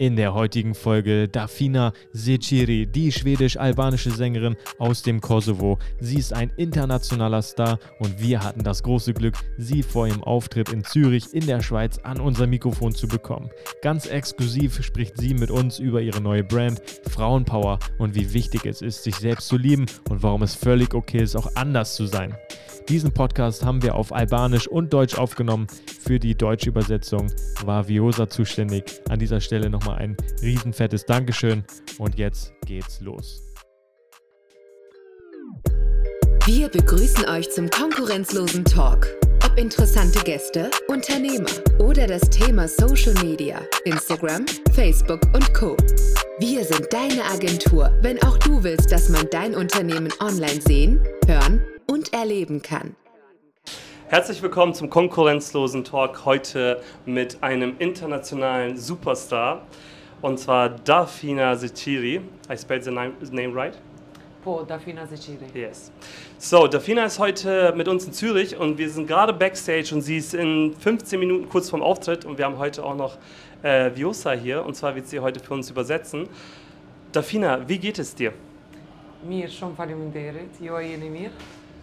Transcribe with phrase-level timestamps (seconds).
[0.00, 5.76] In der heutigen Folge Dafina Seciri, die schwedisch-albanische Sängerin aus dem Kosovo.
[5.98, 10.68] Sie ist ein internationaler Star und wir hatten das große Glück, sie vor ihrem Auftritt
[10.72, 13.50] in Zürich in der Schweiz an unser Mikrofon zu bekommen.
[13.82, 16.80] Ganz exklusiv spricht sie mit uns über ihre neue Brand
[17.10, 21.22] Frauenpower und wie wichtig es ist, sich selbst zu lieben und warum es völlig okay
[21.24, 22.36] ist, auch anders zu sein.
[22.88, 25.66] Diesen Podcast haben wir auf Albanisch und Deutsch aufgenommen.
[26.00, 27.30] Für die deutsche Übersetzung
[27.66, 28.84] war Viosa zuständig.
[29.10, 31.64] An dieser Stelle nochmal nochmal ein riesenfettes Dankeschön
[31.98, 33.42] und jetzt geht's los.
[36.46, 39.06] Wir begrüßen euch zum konkurrenzlosen Talk.
[39.44, 41.50] Ob interessante Gäste, Unternehmer
[41.80, 45.76] oder das Thema Social Media, Instagram, Facebook und Co.
[46.38, 51.60] Wir sind deine Agentur, wenn auch du willst, dass man dein Unternehmen online sehen, hören
[51.90, 52.94] und erleben kann.
[54.10, 59.60] Herzlich willkommen zum konkurrenzlosen Talk heute mit einem internationalen Superstar
[60.22, 62.22] und zwar Dafina Zeciri.
[62.50, 63.74] I spelled the name, right?
[64.42, 65.44] Po Dafina Zeciri.
[65.54, 65.92] Yes.
[66.38, 70.16] So, Dafina ist heute mit uns in Zürich und wir sind gerade backstage und sie
[70.16, 73.18] ist in 15 Minuten kurz vorm Auftritt und wir haben heute auch noch
[73.62, 76.30] äh, Viosa hier und zwar wird sie heute für uns übersetzen.
[77.12, 78.32] Dafina, wie geht es dir?
[79.22, 80.78] Mir schon faleminderit, jo
[81.10, 81.30] mir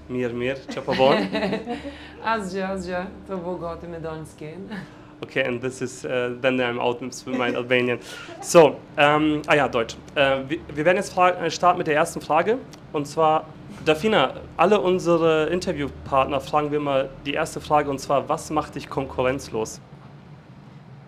[0.10, 1.80] mir, mir, Çfarë po Asja,
[2.36, 3.02] asgjë, asgjë.
[3.28, 4.54] Të vë me dalë në
[5.24, 8.00] Okay, and this is, uh, then I'm out with my Albanian.
[8.42, 9.96] So, ähm, ah ja, Deutsch.
[10.14, 12.58] Äh, wir, wir, werden jetzt äh, starten mit der ersten Frage.
[12.92, 13.46] Und zwar,
[13.86, 18.90] Dafina, alle unsere Interviewpartner fragen wir mal die erste Frage, und zwar, was macht dich
[18.90, 19.80] konkurrenzlos?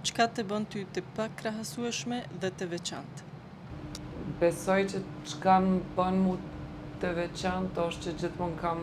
[0.07, 3.25] Qka të bën ty të pakrahasueshme dhe të veçantë?
[4.39, 5.01] Besoj që
[5.33, 6.37] çka më bën mu
[7.01, 8.79] të veçant është që gjithmon kam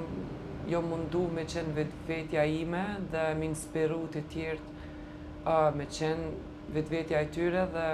[0.71, 6.29] jo mundu me qenë vetëvetja ime dhe më inspiru të tjertë me qenë
[6.77, 7.87] vetëvetja e tyre dhe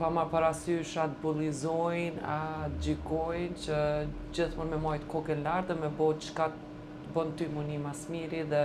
[0.00, 3.80] pa ma parasysh atë bullizojnë, atë gjikojnë që
[4.36, 8.04] gjithmon me majtë kokën lartë dhe me bo që ka të bën ty muni mas
[8.10, 8.64] miri dhe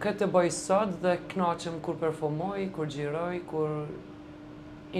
[0.00, 3.76] këtë të bëj sot dhe knaqëm kur performoj, kur gjiroj, kur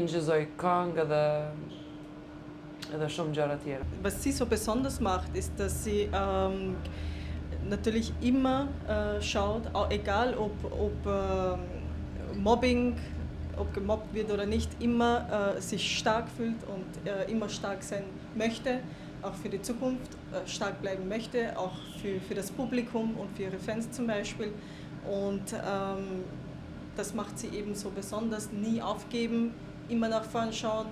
[0.02, 1.24] ingjizoj këngë dhe
[4.02, 6.74] Was sie so besonders macht, ist, dass sie ähm,
[7.68, 11.56] natürlich immer äh, schaut, egal ob, ob äh,
[12.36, 12.96] Mobbing,
[13.56, 18.02] ob gemobbt wird oder nicht, immer äh, sich stark fühlt und äh, immer stark sein
[18.34, 18.80] möchte,
[19.22, 23.44] auch für die Zukunft äh, stark bleiben möchte, auch für, für das Publikum und für
[23.44, 24.52] ihre Fans zum Beispiel.
[25.08, 26.24] Und ähm,
[26.96, 29.52] das macht sie eben so besonders, nie aufgeben,
[29.88, 30.86] immer nach vorn schauen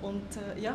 [0.00, 0.22] und
[0.56, 0.74] äh, ja,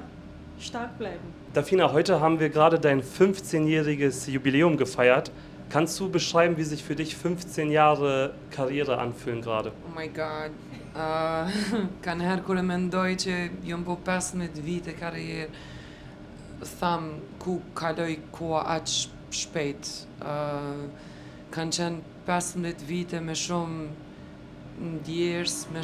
[0.60, 1.24] stark bleiben.
[1.54, 5.32] Dafina, heute haben wir gerade dein 15-jähriges Jubiläum gefeiert.
[5.70, 9.72] Kannst du beschreiben, wie sich für dich 15 Jahre Karriere anfühlen gerade?
[9.88, 10.52] Oh mein Gott.
[10.96, 15.48] Äh, uh, kanë herë kërë mendoj që jëmë po 15 vite karrierë,
[16.78, 18.92] thamë ku kaloj koha aqë
[19.34, 19.90] shpejt.
[20.20, 25.82] Uh, äh, kanë qenë 15 vite me shumë mm, ndjerës, me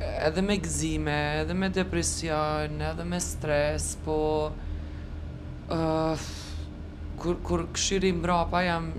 [0.00, 4.18] edhe me gëzime, edhe me depresion, edhe me stres, po
[5.72, 6.18] uh,
[7.20, 8.90] kur, kur këshiri mbrapa jam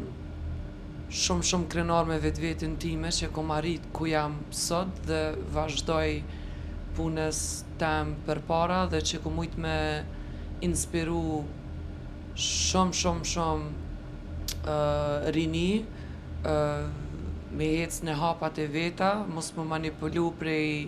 [1.07, 5.21] shumë shumë krenar me vetë vetën time që kom arrit ku jam sot dhe
[5.55, 6.17] vazhdoj
[6.97, 7.39] punës
[7.79, 9.77] tem për para dhe që kom ujtë me
[10.65, 11.43] inspiru
[12.47, 15.69] shumë shumë shumë uh, rini,
[16.43, 17.06] uh,
[17.55, 20.87] me jetës në hapat e veta, mos më manipulu prej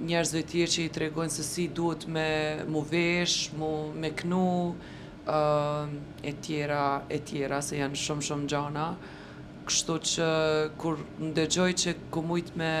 [0.00, 2.28] njerëzve tjerë që i tregojnë se si duhet me
[2.70, 4.74] mu vesh, mu me knu,
[5.28, 5.90] uh,
[6.24, 8.88] e tjera, e tjera, se janë shumë shumë gjana.
[9.68, 10.30] Kështu që
[10.80, 12.72] kur ndëgjoj që ku mujt me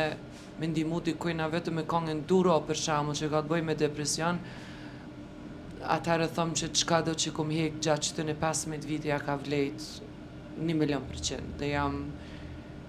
[0.60, 3.74] me ndimu të kujna vetë me kongën duro për shamu që ka të bëj me
[3.80, 4.36] depresion,
[5.94, 9.16] atërë thëmë që qka do që kom hekë gjatë qëtën të në 15 vitë ja
[9.24, 10.10] ka vlejtë
[10.60, 11.22] 1 milion për
[11.62, 11.96] dhe jam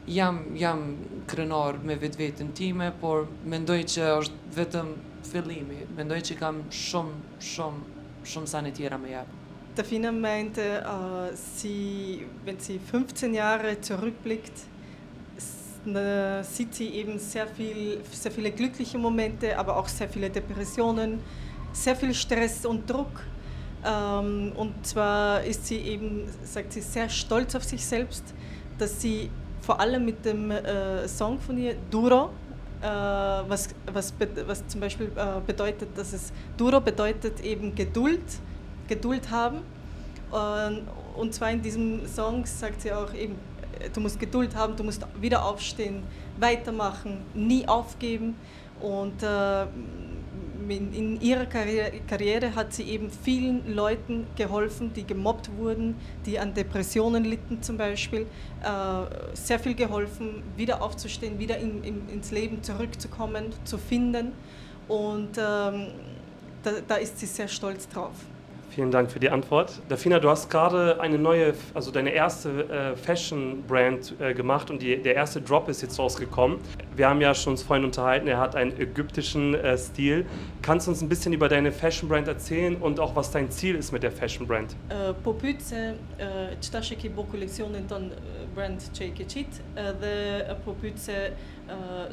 [0.07, 0.81] jam, jam
[1.29, 4.93] krenor me vetë vetën time, por mendoj që është vetëm
[5.29, 9.37] fillimi, mendoj që kam shumë, shumë, shumë sanë tjera me jepë.
[9.77, 11.75] Të finë mente, uh, si,
[12.45, 14.67] vend si 15 jare të rrëpplikt,
[15.91, 16.07] në
[16.45, 21.17] City eben sehr viel sehr viele glückliche Momente, aber auch sehr viele Depressionen,
[21.73, 23.23] sehr viel Stress und Druck.
[23.83, 28.23] Ähm, um, und zwar ist sie eben, sagt sie, sehr stolz auf sich selbst,
[28.77, 29.31] dass sie
[29.61, 32.29] vor allem mit dem äh, Song von ihr, Duro,
[32.81, 34.13] äh, was, was,
[34.47, 38.23] was zum Beispiel äh, bedeutet, dass es, Duro bedeutet eben Geduld,
[38.87, 39.59] Geduld haben.
[41.17, 43.33] und zwar in diesem Song sagt sie auch eben,
[43.79, 46.03] äh, du musst Geduld haben, du musst wieder aufstehen,
[46.37, 48.35] weitermachen, nie aufgeben.
[48.81, 49.67] Und äh,
[50.71, 55.95] in, in ihrer Karriere, Karriere hat sie eben vielen Leuten geholfen, die gemobbt wurden,
[56.25, 58.21] die an Depressionen litten zum Beispiel.
[58.63, 64.31] Äh, sehr viel geholfen, wieder aufzustehen, wieder in, in, ins Leben zurückzukommen, zu finden.
[64.87, 65.87] Und ähm,
[66.63, 68.15] da, da ist sie sehr stolz drauf.
[68.75, 69.81] Vielen Dank für die Antwort.
[69.89, 74.95] Dafina, du hast gerade eine neue, also deine erste äh, Fashion-Brand äh, gemacht und die,
[74.95, 76.57] der erste Drop ist jetzt rausgekommen.
[76.95, 80.25] Wir haben ja schon uns vorhin unterhalten, er hat einen ägyptischen äh, Stil.
[80.61, 83.91] Kannst du uns ein bisschen über deine Fashion-Brand erzählen und auch was dein Ziel ist
[83.91, 84.73] mit der Fashion-Brand?
[85.23, 85.95] Popuce,
[86.61, 86.79] qëta
[87.29, 88.09] koleksionin ton
[88.55, 89.61] brand që i ke qitë,
[90.01, 91.15] dhe popuce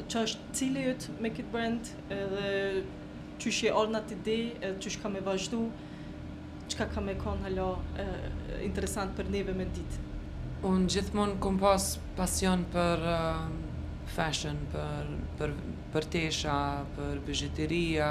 [0.09, 2.53] që është cili jëtë me këtë brand, dhe
[3.39, 4.39] që shi olnat i di,
[4.81, 5.69] që shka me vazhdu,
[6.79, 8.05] qka ka me konë hala e,
[8.63, 9.97] interesant për neve me ditë?
[10.69, 11.85] Unë gjithmonë kom pas
[12.17, 13.45] pasion për uh,
[14.11, 15.53] fashion, për, për,
[15.93, 16.55] për tesha,
[16.97, 18.07] për bëgjeteria,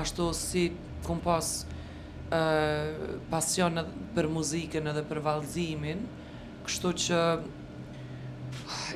[0.00, 0.62] ashtu si
[1.04, 2.88] kom pas uh,
[3.32, 3.80] pasion
[4.16, 6.00] për muzikën edhe për valzimin,
[6.68, 7.20] kështu që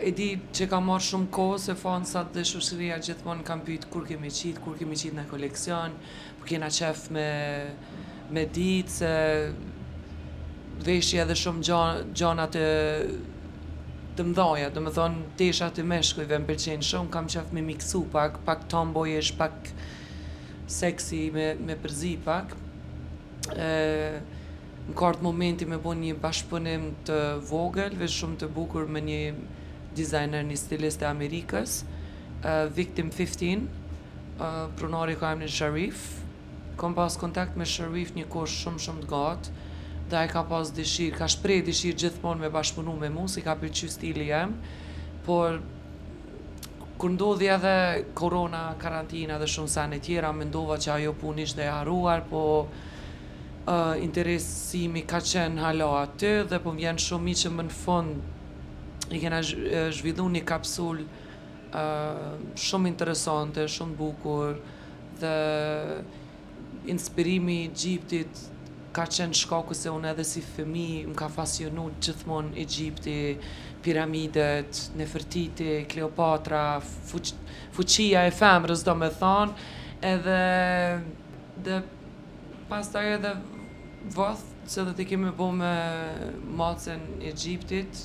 [0.09, 3.93] e di që ka marrë shumë kohë se fanë dhe të shushëria gjithmonë kam pyjtë
[3.93, 6.01] kur kemi qitë, kur kemi qitë në koleksion,
[6.41, 7.29] për kena qef me
[8.33, 9.11] me ditë se
[10.87, 11.67] veshje edhe shumë
[12.17, 12.63] gjona të
[14.17, 18.03] të mdoja, dhe më thonë desha të meshkujve më përqenë shumë, kam qef me miksu
[18.13, 19.71] pak, pak tomboyish, pak
[20.73, 22.53] seksi me, me përzi pak.
[23.57, 23.69] E,
[24.91, 27.19] në kartë momenti me bo një bashkëpunim të
[27.49, 29.19] vogël, vesh shumë të bukur me një
[29.97, 31.79] designer, një stilist e Amerikës,
[32.77, 33.65] Victim 15,
[34.43, 36.05] uh, pronari ka emnin Sharif,
[36.77, 39.53] kom pas kontakt me Sherwif një kosh shumë shumë të gatë,
[40.13, 43.71] dhe ka pas dëshirë, ka shpreh dëshirë gjithmonë me bashkëpunu me mu, si ka për
[43.81, 44.55] që stili jem,
[45.27, 45.61] por
[47.01, 47.75] kur ndodhi edhe
[48.19, 53.97] korona, karantina dhe shumë sanë tjera, mendova që ajo puni ishte e haruar, po uh,
[54.05, 58.31] interesimi ka qenë hala aty, dhe po vjen shumë i që më në fund
[59.13, 64.61] i kena zh zhvillu një kapsul uh, shumë interesante, shumë bukur,
[65.21, 65.35] dhe
[66.89, 68.49] inspirimi i Egjiptit
[68.93, 73.15] ka qenë shkaku se unë edhe si fëmi më ka fasionu gjithmonë Egjipti,
[73.83, 77.33] piramidet, Nefertiti, Kleopatra, fuq,
[77.77, 79.69] fuqia e femë, rëzdo me thonë,
[80.07, 80.41] edhe
[81.65, 81.81] dhe
[82.69, 83.33] pas taj edhe
[84.15, 85.73] vëth, se dhe të kemi bu me
[86.61, 88.05] mocën e Egjiptit,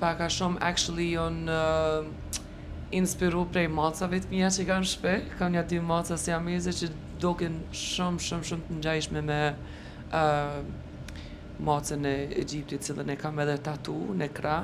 [0.00, 2.02] pa ka shumë actually on uh,
[2.92, 6.90] inspiru prej macave të mija që i kanë shpe, kanë një aty maca si që
[7.22, 9.38] doken shumë, shumë, shumë të njajshme me
[10.12, 10.60] uh,
[11.64, 14.56] macën e Egyptit që dhe ne kam edhe tatu, në kra.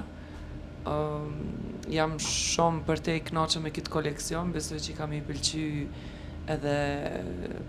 [0.89, 1.35] Um,
[1.93, 5.65] jam shumë për te i knaqë me këtë koleksion, besu që i kam i pëlqy
[6.51, 6.77] edhe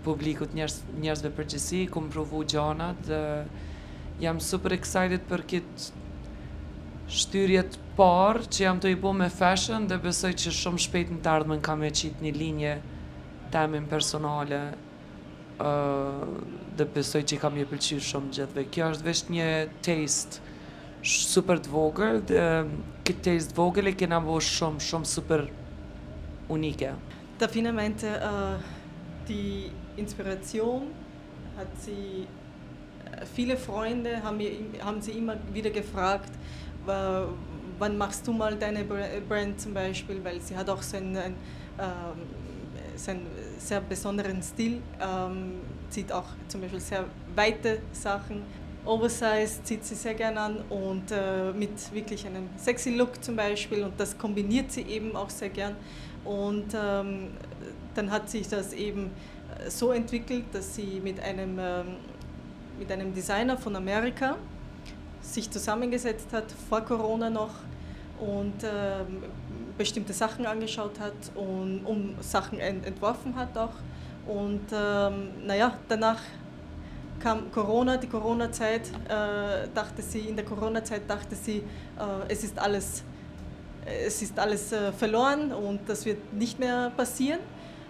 [0.04, 3.22] publikut njërz, njërzve përgjësi, ku provu gjanat, dhe
[4.24, 5.92] jam super excited për këtë
[7.12, 11.18] shtyrjet Por, që jam të i bu me fashion dhe besoj që shumë shpejt në
[11.24, 12.70] të ardhme në kam e qitë një linje
[13.52, 14.60] temin personale
[15.60, 16.24] uh,
[16.78, 18.64] dhe besoj që kam je pëlqyë shumë gjithve.
[18.72, 19.50] Kjo është vesh një
[19.84, 20.40] taste
[21.04, 22.46] super të vogër dhe
[23.04, 25.44] këtë taste të vogër e kena bu shumë, shumë super
[26.56, 26.94] unike.
[27.42, 28.56] Të finamente uh,
[29.28, 29.42] di
[30.00, 30.88] inspiracion
[31.60, 32.24] hat sie
[33.36, 36.32] viele Freunde haben, mir, haben sie immer wieder gefragt,
[37.82, 41.16] wann machst du mal deine äh, Brand zum Beispiel, weil sie hat auch so einen,
[41.16, 42.20] ähm,
[42.94, 43.10] so
[43.58, 45.36] sehr besonderen Stil, ähm,
[45.90, 48.42] zieht auch zum Beispiel sehr weite Sachen.
[48.84, 53.82] Oversize zieht sie sehr gerne an und äh, mit wirklich einem sexy Look zum Beispiel
[53.84, 55.76] und das kombiniert sie eben auch sehr gern.
[56.24, 57.28] Und ähm,
[57.94, 59.06] dann hat sich das eben
[59.66, 61.86] äh, so entwickelt, dass sie mit einem, ähm,
[62.78, 64.36] mit einem Designer von Amerika
[65.22, 67.50] sich zusammengesetzt hat, vor Corona noch,
[68.20, 68.68] und äh,
[69.78, 73.72] bestimmte Sachen angeschaut hat und um Sachen ent entworfen hat auch.
[74.28, 76.20] Und ähm, naja, danach
[77.18, 81.62] kam Corona, die Corona-Zeit, äh, dachte sie, in der Corona-Zeit dachte sie, äh,
[82.28, 83.02] es ist alles,
[83.86, 87.40] es ist alles äh, verloren und das wird nicht mehr passieren.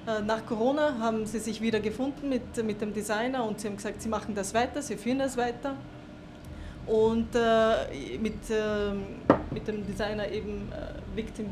[0.06, 3.76] Äh, nach Corona haben sie sich wieder gefunden mit, mit dem Designer und sie haben
[3.76, 5.74] gesagt, sie machen das weiter, sie führen das weiter
[6.86, 9.02] und äh, mit, ähm,
[9.52, 11.46] mit dem Designer eben äh, Victim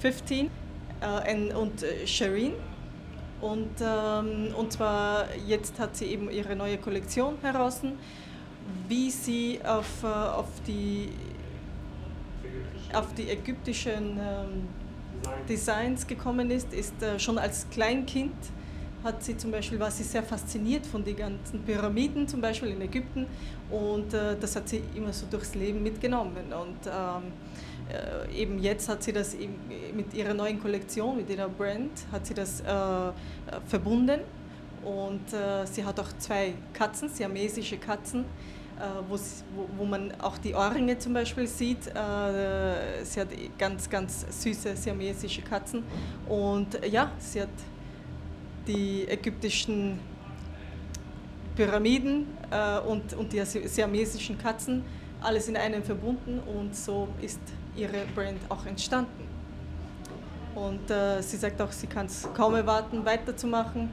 [0.00, 2.52] 15 äh, und, und äh, Sherin.
[3.40, 7.80] Und, ähm, und zwar jetzt hat sie eben ihre neue Kollektion heraus,
[8.88, 11.10] wie sie auf, äh, auf, die,
[12.94, 14.68] auf die ägyptischen ähm,
[15.48, 18.32] Designs gekommen ist, ist äh, schon als Kleinkind
[19.06, 22.82] hat sie zum Beispiel, war sie sehr fasziniert von den ganzen Pyramiden, zum Beispiel in
[22.82, 23.26] Ägypten.
[23.70, 26.36] Und äh, das hat sie immer so durchs Leben mitgenommen.
[26.52, 29.54] Und ähm, äh, eben jetzt hat sie das eben
[29.96, 32.64] mit ihrer neuen Kollektion, mit ihrer Brand, hat sie das äh,
[33.68, 34.20] verbunden.
[34.84, 38.20] Und äh, sie hat auch zwei Katzen, siamesische Katzen,
[38.78, 39.16] äh, wo,
[39.76, 41.88] wo, man auch die Ohrringe zum Beispiel sieht.
[41.88, 45.82] Äh, sie hat ganz, ganz süße siamesische Katzen.
[46.28, 47.48] Und äh, ja, sie hat
[48.66, 49.98] die ägyptischen
[51.56, 54.84] Pyramiden äh, und, und die siamesischen Katzen,
[55.22, 57.40] alles in einem verbunden und so ist
[57.76, 59.26] ihre Brand auch entstanden.
[60.54, 63.90] Und äh, sie sagt auch, sie kann es kaum erwarten, weiterzumachen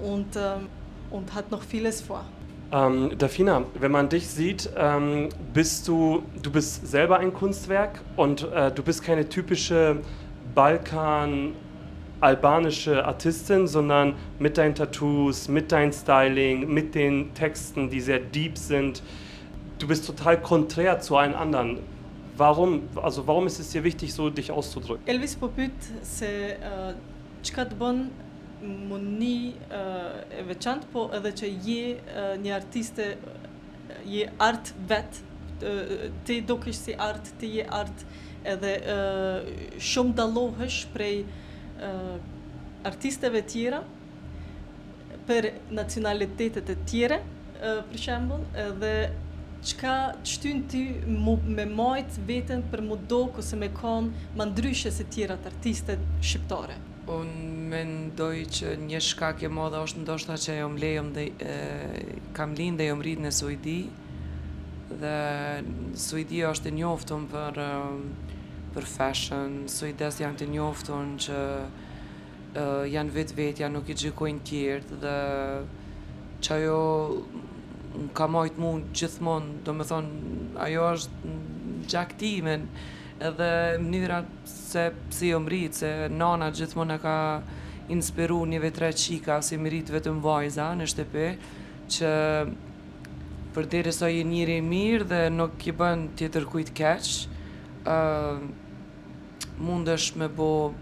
[0.00, 0.66] und, ähm,
[1.10, 2.24] und hat noch vieles vor.
[2.72, 8.42] Ähm, Dafina, wenn man dich sieht, ähm, bist du, du bist selber ein Kunstwerk und
[8.42, 9.98] äh, du bist keine typische
[10.54, 11.52] Balkan-
[12.20, 18.56] albanische Artistin, sondern mit deinen Tattoos, mit deinem Styling, mit den Texten, die sehr deep
[18.56, 19.02] sind.
[19.78, 21.78] Du bist total konträr zu allen anderen.
[22.36, 25.06] Warum, also warum ist es dir wichtig, so dich auszudrücken?
[25.06, 26.56] Elvis Poput se
[27.42, 28.00] çkat bën
[28.86, 29.36] më një
[30.40, 35.20] e veçantë, po edhe që je eh, një artiste, eh, je art vet,
[35.62, 38.00] eh, ti do kështë si art, ti je art,
[38.46, 38.72] edhe
[39.78, 41.34] shumë dalohesh prej uh,
[41.76, 42.16] uh,
[42.86, 43.82] artisteve tjera
[45.26, 47.20] për nacionalitetet e tjere,
[47.58, 48.92] uh, për shembol, edhe
[49.66, 54.92] qka qëtyn ty mu, me majt vetën për mu do se me kon më ndryshe
[54.94, 56.76] se tjera të artistet shqiptare?
[57.10, 61.52] Unë mendoj që një shkak e modha është ndoshta që jom lejom dhe e,
[62.34, 63.78] kam linë dhe e rritë në Suidi
[65.02, 65.14] dhe
[65.98, 67.60] Suidi është e njoftëm për
[68.76, 74.42] për fashion, sojdes janë të njoftun që uh, janë vetë vetë, janë nuk i gjikojnë
[74.50, 75.16] tjertë dhe
[76.44, 76.82] që ajo
[77.96, 81.36] në ka majtë mund gjithmonë, do me thonë, ajo është
[81.88, 82.66] gjaktimin
[83.26, 84.18] edhe mënyra
[84.50, 85.40] se pësi jo
[85.72, 87.16] se nana gjithmonë në ka
[87.96, 91.28] inspiru njëve tre qika si mrit vetëm vajza në shtepi,
[91.96, 92.10] që
[93.54, 97.16] për dire sa so njëri mirë dhe nuk i bën tjetër kujt keqë,
[99.58, 100.74] mundesh me bo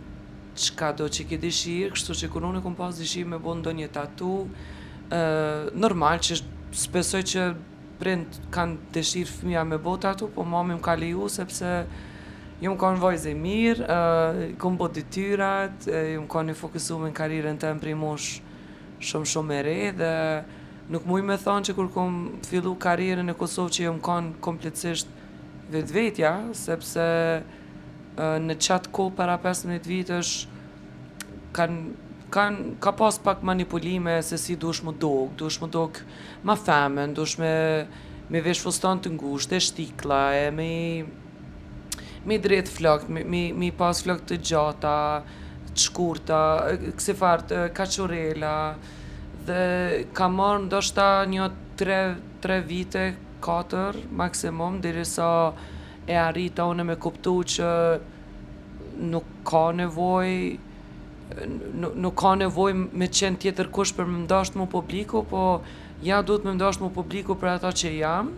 [0.54, 3.80] qka do që ki dishirë, kështu që kur unë kom pas dishirë me bo ndonjë
[3.82, 6.38] një tatu, uh, normal që
[6.74, 7.46] spesoj që
[8.00, 11.72] prind kanë dishirë fëmija me bo tatu, po mami më ka liju sepse
[12.62, 16.58] ju më në vojzë e mirë, uh, kom bo dityrat, uh, ju më konë një
[16.62, 18.16] fokusu me në karirën të më
[19.04, 20.10] shumë shumë e re dhe
[20.92, 22.14] nuk muj me thonë që kur kom
[22.46, 25.08] fillu karirën e Kosovë që ju më konë kompletësisht
[25.72, 27.44] vetë vetja, sepse uh,
[28.16, 30.34] në qatë ko para 15 vitësh
[31.56, 32.02] kanë
[32.34, 35.98] kan, ka pas pak manipulime se si dush më dok, dush më dok
[36.42, 37.52] ma femen, dush me
[38.32, 40.70] me vesh fustan të ngusht, e shtikla e me
[42.26, 44.96] me drejt flokt, me, me, me pas flokt të gjata
[45.74, 46.42] të shkurta
[46.98, 48.56] kse fart, kachorela
[49.44, 49.62] dhe
[50.16, 53.06] ka marrë ndoshta një 3 vite
[53.44, 55.30] 4 maksimum dirisa
[56.06, 57.68] e arrita unë me kuptu që
[59.12, 60.28] nuk ka nevoj
[61.80, 65.44] nuk ka nevoj me qenë tjetër kush për më ndasht më publiku, po
[66.04, 68.28] ja duhet më ndasht më publiku për ata që jam,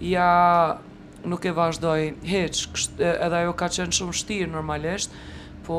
[0.00, 0.30] ja
[1.28, 2.60] nuk e vazhdoj heq,
[2.98, 5.12] edhe ajo ka qenë shumë shtirë normalisht,
[5.68, 5.78] po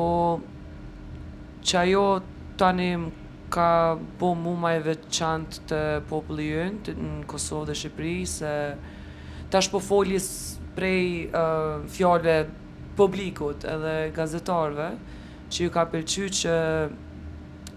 [1.65, 2.05] që ajo
[2.61, 3.23] tani më
[3.55, 3.71] ka
[4.19, 8.51] bo mu ma e veçant të populli jënë, në Kosovë dhe Shqipëri, se
[9.53, 12.49] tash po folis prej uh, fjallëve
[12.99, 14.89] publikut edhe gazetarve
[15.51, 16.57] që ju ka pëlqy që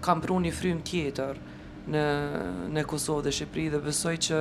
[0.03, 1.39] kam pru një frym tjetër
[1.91, 2.03] në,
[2.75, 4.39] në Kosovë dhe Shqipëri dhe besoj që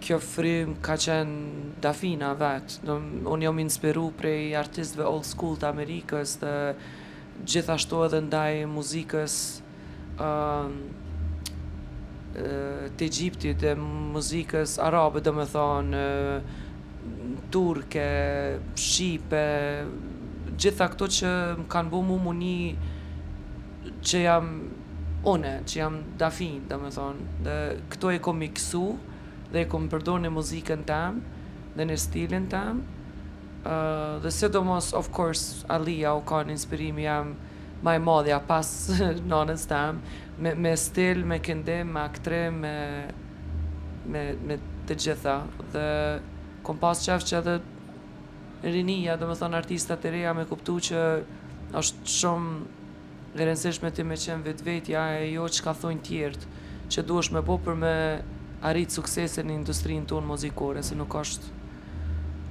[0.00, 2.78] kjo frym ka qenë dafina vetë.
[2.88, 2.96] Në,
[3.28, 6.54] unë jam inspiru prej artistve old school të Amerikës dhe
[7.48, 9.34] gjithashtu edhe ndaj muzikës
[10.20, 10.72] uh,
[12.40, 16.58] të Egjiptit dhe muzikës arabe dhe me thonë uh,
[17.50, 18.06] turke,
[18.78, 19.46] shipe,
[20.60, 21.30] gjitha këto që
[21.60, 22.88] më kanë bu mu mu një
[24.06, 24.46] që jam
[25.32, 27.56] une, që jam dafin, dhe me thonë, dhe
[27.94, 28.84] këto e kom miksu
[29.52, 31.18] dhe e kom përdo në muzikën tam
[31.76, 32.80] dhe në stilin tam
[33.64, 37.34] uh, dhe se do mos, of course, Alia u ka në inspirimi jam
[37.84, 40.00] ma e modhja pas në nënës tam
[40.40, 42.76] me, me stil, me këndim, me aktrim, me,
[44.12, 45.38] me, me të gjitha
[45.74, 45.86] dhe
[46.70, 47.54] kom pas qef që edhe
[48.62, 51.00] rinia, dhe me thonë artista të reja me kuptu që
[51.80, 52.52] është shumë
[53.40, 54.76] e rëndësishme ti me qenë vetë
[55.22, 56.50] e jo që ka thonjë tjertë
[56.94, 57.94] që duesh me po për me
[58.70, 61.50] arritë suksese në industrinë tonë muzikore, se nuk është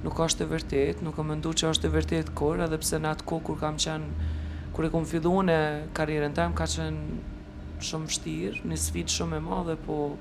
[0.04, 3.10] nuk është e vërtet, nuk e mëndu që është e vërtet kërë, edhe pse në
[3.16, 4.28] atë kohë kur kam qenë,
[4.76, 5.58] kur e kom fillu në
[5.96, 10.12] karjerën tajmë, ka qenë shumë shtirë, një sfit shumë e madhe, po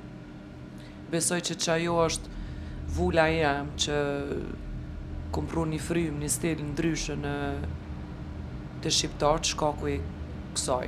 [1.16, 1.78] besoj që që
[2.08, 2.38] është
[2.96, 3.98] vula jam që
[5.36, 7.34] kom pru një frym, një stil ndryshe në
[8.84, 9.98] të shqiptarët shkaku i
[10.56, 10.88] kësaj.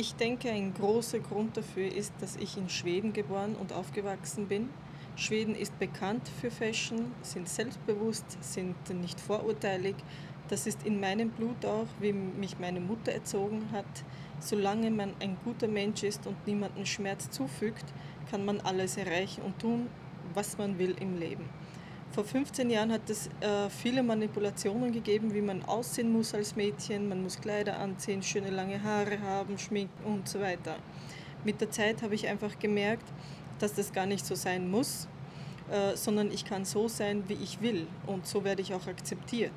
[0.00, 4.68] Ich denke, ein großer Grund dafür ist, dass ich in Schweden geboren und aufgewachsen bin.
[5.16, 9.96] Schweden ist bekannt für Fashion, sind selbstbewusst, sind nicht vorurteilig.
[10.48, 14.04] Das ist in meinem Blut auch, wie mich meine Mutter erzogen hat.
[14.38, 17.84] Solange man ein guter Mensch ist und niemanden Schmerz zufügt,
[18.30, 19.88] kann man alles erreichen und tun,
[20.34, 21.44] was man will im Leben.
[22.12, 27.08] Vor 15 Jahren hat es äh, viele Manipulationen gegeben, wie man aussehen muss als Mädchen.
[27.08, 30.76] Man muss Kleider anziehen, schöne lange Haare haben, schminken und so weiter.
[31.44, 33.06] Mit der Zeit habe ich einfach gemerkt,
[33.60, 35.06] dass das gar nicht so sein muss,
[35.70, 37.86] äh, sondern ich kann so sein, wie ich will.
[38.06, 39.52] Und so werde ich auch akzeptiert.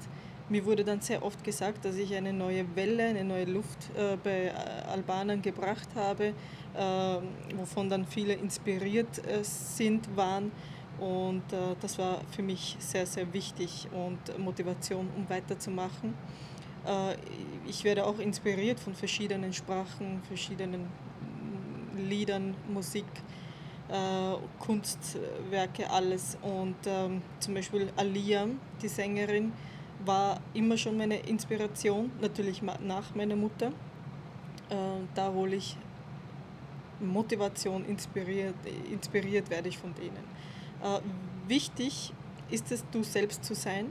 [0.49, 4.17] Mir wurde dann sehr oft gesagt, dass ich eine neue Welle, eine neue Luft äh,
[4.21, 4.51] bei äh,
[4.91, 6.33] Albanern gebracht habe,
[6.75, 7.17] äh,
[7.57, 10.51] wovon dann viele inspiriert äh, sind, waren.
[10.99, 16.13] Und äh, das war für mich sehr, sehr wichtig und Motivation, um weiterzumachen.
[16.85, 17.15] Äh,
[17.65, 23.05] ich werde auch inspiriert von verschiedenen Sprachen, verschiedenen mm, Liedern, Musik.
[24.59, 26.37] Kunstwerke, alles.
[26.41, 28.47] Und ähm, zum Beispiel Alia,
[28.81, 29.51] die Sängerin,
[30.05, 33.67] war immer schon meine Inspiration, natürlich nach meiner Mutter.
[34.69, 34.75] Äh,
[35.15, 35.77] da hole ich
[36.99, 38.55] Motivation, inspiriert,
[38.91, 40.15] inspiriert werde ich von denen.
[40.81, 40.99] Äh,
[41.47, 42.13] wichtig
[42.49, 43.87] ist es, du selbst zu sein.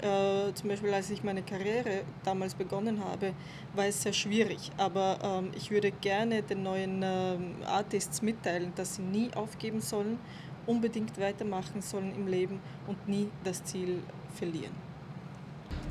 [0.00, 3.32] Äh, zum Beispiel, als ich meine Karriere damals begonnen habe,
[3.74, 4.70] war es sehr schwierig.
[4.76, 10.18] Aber ähm, ich würde gerne den neuen ähm, Artists mitteilen, dass sie nie aufgeben sollen,
[10.66, 14.00] unbedingt weitermachen sollen im Leben und nie das Ziel
[14.34, 14.72] verlieren.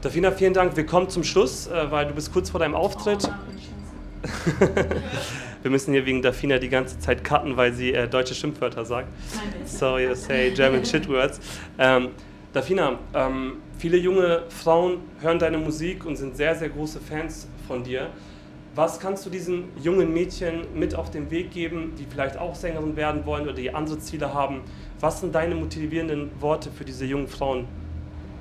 [0.03, 0.75] Davina, vielen Dank.
[0.75, 3.21] Wir kommen zum Schluss, äh, weil du bist kurz vor deinem Auftritt.
[3.25, 4.65] Oh,
[5.61, 9.07] Wir müssen hier wegen Dafina die ganze Zeit cutten, weil sie äh, deutsche Schimpfwörter sagt.
[9.63, 11.39] Sorry, you say German shitwords.
[11.79, 12.09] Ähm,
[12.51, 17.81] Dafina, ähm, viele junge Frauen hören deine Musik und sind sehr, sehr große Fans von
[17.81, 18.07] dir.
[18.75, 22.97] Was kannst du diesen jungen Mädchen mit auf den Weg geben, die vielleicht auch Sängerin
[22.97, 24.61] werden wollen oder die andere Ziele haben?
[24.99, 27.67] Was sind deine motivierenden Worte für diese jungen Frauen?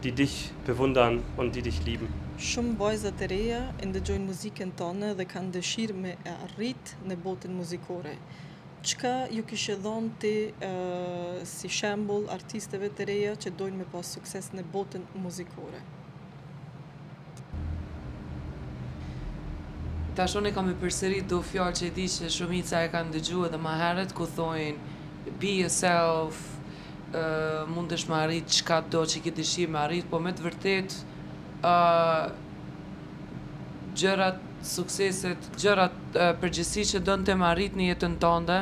[0.02, 2.08] die dich bewundern und die dich lieben.
[2.42, 7.52] Shumë vajza të reja e ndëgjojnë muzikën tonë dhe kanë dëshirë me arrit në botën
[7.54, 8.16] muzikore.
[8.82, 14.08] Qka ju kishë dhon ti uh, si shembull artisteve të reja që dojnë me pas
[14.16, 15.84] sukses në botën muzikore?
[20.18, 23.20] Ta e kam e përsërit do fjalë që e di që shumica e kanë edhe
[23.30, 24.80] dhe herët ku thojnë
[25.40, 26.42] be yourself,
[27.74, 30.94] mundesh më arrit që ka do që i këtë ishi arrit, po me të vërtet
[31.66, 32.32] uh,
[33.98, 34.38] gjërat
[34.72, 38.60] sukseset, gjërat uh, përgjësi që dënë të më arrit një jetën të ndë,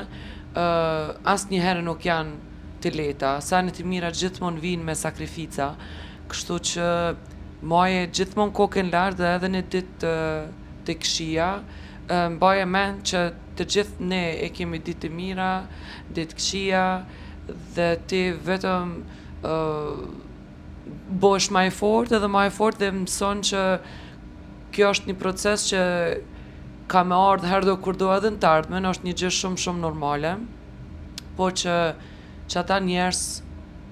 [0.58, 2.34] uh, asë një herë nuk janë
[2.82, 5.70] të leta, sa në të mira gjithmonë vinë me sakrifica,
[6.32, 6.86] kështu që
[7.70, 10.14] mojë gjithmonë kokën lartë dhe edhe në ditë të,
[10.88, 11.50] të këshia,
[12.34, 13.20] mbaje men që
[13.58, 15.50] të gjithë ne e kemi ditë të mira,
[16.16, 16.80] ditë këshia,
[17.74, 18.90] dhe ti vetëm
[19.44, 20.04] uh,
[21.22, 23.64] bosh ma e fort edhe ma e fort dhe mëson që
[24.74, 25.82] kjo është një proces që
[26.90, 29.84] ka me ardhë herdo kur do edhe në tartme, në është një gjithë shumë shumë
[29.84, 30.32] normale,
[31.38, 31.74] po që
[32.50, 33.20] që ata njerës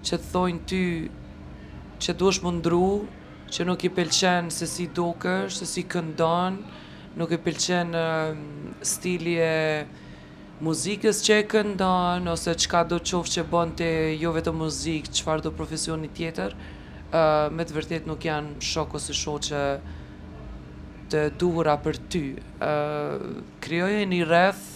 [0.09, 0.83] që të thojnë ty
[2.03, 3.07] që du është mundru,
[3.55, 6.59] që nuk i pëlqen se si dukësh, se si këndon,
[7.19, 9.53] nuk i pëlqen uh, stili e
[10.67, 13.89] muzikës që e këndon, ose qka do qofë që bënë të
[14.23, 19.15] jo vetë muzikë, qëfar do profesionit tjetër, uh, me të vërtet nuk janë shokë ose
[19.15, 19.53] shok
[21.13, 22.25] të duhura për ty.
[22.59, 24.67] Uh, Kriojë e një rreth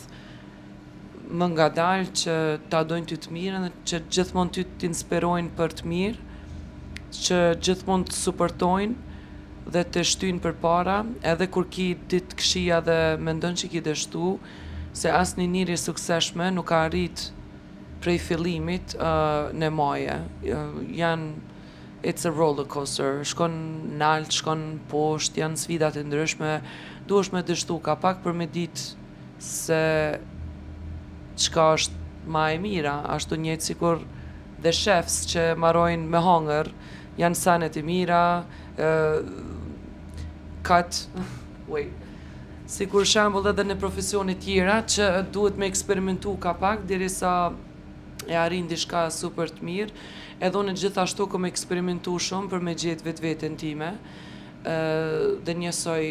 [1.37, 2.37] më nga dalë që
[2.73, 6.27] ta dojnë ty të mirë, që gjithmon ty të inspirojnë për të mirë,
[7.27, 9.17] që gjithmon të supportojnë,
[9.75, 13.83] dhe të shtynë për para, edhe kur ki ditë këshia dhe me ndonë që ki
[13.91, 14.33] dështu,
[14.93, 17.29] se asë një njëri sukseshme nuk ka arrit
[18.03, 20.17] prej fillimit uh, në maje.
[20.45, 21.61] Uh, janë,
[22.03, 23.55] it's a roller coaster, shkon
[24.01, 26.57] nalt, shkon poshtë, janë svidat e ndryshme,
[27.07, 29.07] du është me dështu ka pak për me ditë
[29.43, 29.85] se
[31.47, 34.03] qka është ma e mira, ashtu njëtë sikur
[34.63, 36.69] dhe shefs që marojnë me hongër,
[37.23, 38.23] janë sanet e mira,
[38.75, 40.27] uh,
[40.67, 41.05] cut,
[41.71, 41.95] wait,
[42.73, 47.33] si kur shambull edhe në profesionit tjera, që duhet me eksperimentu ka pak, diri sa
[48.29, 49.95] e arin di shka super të mirë,
[50.47, 53.91] edhe në gjithashtu kom eksperimentu shumë për me gjithë vetë vetën time,
[55.45, 56.05] dhe njësoj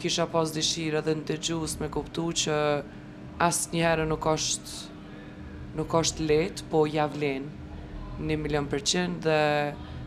[0.00, 2.58] kisha pas dishira dhe në të gjus me kuptu që
[3.46, 4.94] asë njëherë nuk është
[5.76, 7.44] nuk është letë, po javlen
[8.26, 9.38] një milion përqen dhe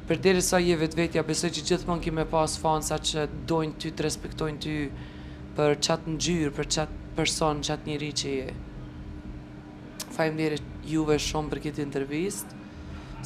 [0.09, 3.27] për deri sa je vetë vetë ja besoj që gjithë mund kime pas fansa që
[3.51, 4.75] dojnë ty, të respektojnë ty
[5.59, 8.53] për qatë në gjyrë, për qatë person, qatë njëri që je.
[10.15, 10.47] Fajmë
[10.87, 12.53] juve shumë për këtë intervjist.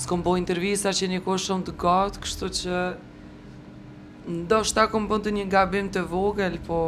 [0.02, 2.82] Së bo intervjista që një kohë shumë të gatë, kështu që
[4.50, 6.80] ndoshta kam kom të një gabim të vogël, po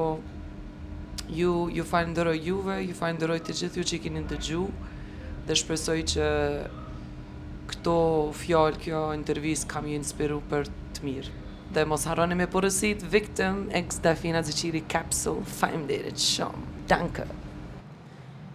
[1.38, 4.41] ju, ju fajmë ndëroj juve, ju fajmë ndëroj të gjithë ju që i kini të
[4.49, 4.65] gju,
[5.45, 6.25] dhe shpresoj që
[7.69, 7.95] këto
[8.41, 11.41] fjallë, kjo intervjist kam ju inspiru për të mirë.
[11.83, 16.53] Mosharone me porosit victim ex Dafina Zichiri Capsule Feimdated Shom.
[16.88, 17.25] Danke.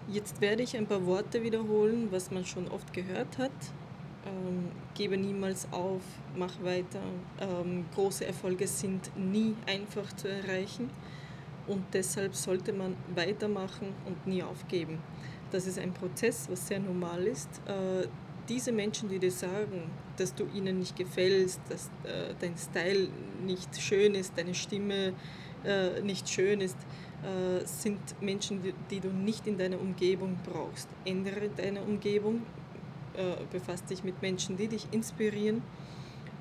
[0.09, 3.51] Jetzt werde ich ein paar Worte wiederholen, was man schon oft gehört hat.
[4.27, 6.03] Ähm, gebe niemals auf,
[6.35, 7.01] mach weiter.
[7.41, 10.89] Ähm, große Erfolge sind nie einfach zu erreichen
[11.67, 14.99] und deshalb sollte man weitermachen und nie aufgeben.
[15.53, 17.49] Das ist ein Prozess, was sehr normal ist.
[17.67, 18.09] Äh,
[18.51, 23.09] diese Menschen, die dir sagen, dass du ihnen nicht gefällst, dass äh, dein Style
[23.47, 25.13] nicht schön ist, deine Stimme
[25.65, 26.77] äh, nicht schön ist,
[27.23, 30.89] äh, sind Menschen, die, die, du nicht in deiner Umgebung brauchst.
[31.05, 32.43] Ändere deine Umgebung,
[33.15, 35.63] äh, befasst dich mit Menschen, die dich inspirieren,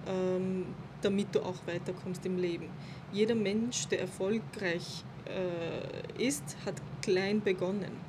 [0.08, 0.66] ähm,
[1.04, 2.70] damit du auch weiterkommst im Leben.
[3.14, 8.09] Jeder Mensch, der erfolgreich äh, ist, hat klein begonnen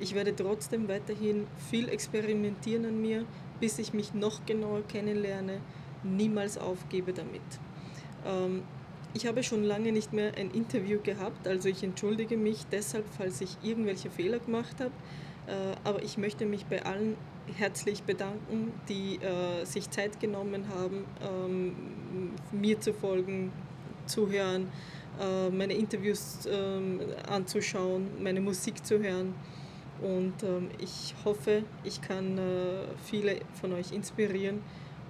[0.00, 3.24] ich werde trotzdem weiterhin viel experimentieren an mir,
[3.60, 5.60] bis ich mich noch genauer kennenlerne,
[6.02, 7.42] niemals aufgebe damit.
[8.26, 8.62] Ähm,
[9.16, 13.40] ich habe schon lange nicht mehr ein Interview gehabt, also ich entschuldige mich deshalb, falls
[13.40, 14.90] ich irgendwelche Fehler gemacht habe.
[15.46, 17.16] Äh, aber ich möchte mich bei allen
[17.56, 21.76] herzlich bedanken, die äh, sich Zeit genommen haben, ähm,
[22.50, 23.52] mir zu folgen,
[24.06, 24.68] zu hören,
[25.20, 29.34] äh, meine Interviews ähm, anzuschauen, meine Musik zu hören.
[30.04, 34.60] Und ähm, ich hoffe, ich kann äh, viele von euch inspirieren.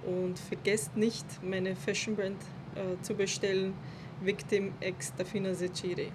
[0.05, 2.37] Und vergesst nicht, meine Fashion Brand
[2.75, 3.73] äh, zu bestellen.
[4.21, 6.07] Victim ex Dafina Secire.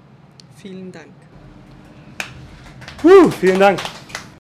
[0.57, 1.13] Vielen Dank.
[3.03, 3.81] Puh, vielen Dank.